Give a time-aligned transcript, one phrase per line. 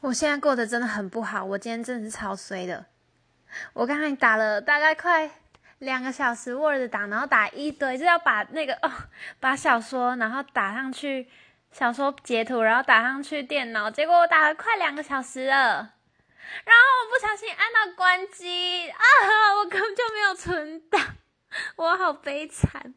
[0.00, 2.86] 我现在过得真的很不好，我今天真的是超衰的。
[3.72, 5.30] 我刚才打了大概快
[5.78, 8.90] 两个小时 Word 档，然后打一堆，就要把那个哦，
[9.40, 11.28] 把小说然后打上去，
[11.72, 15.54] 小说截图，然后打上去电脑，结果我打了快两个小时了，
[16.64, 19.00] 然后我不小心按到关机啊，
[19.58, 21.00] 我根本就没有存档，
[21.76, 22.94] 我好悲惨。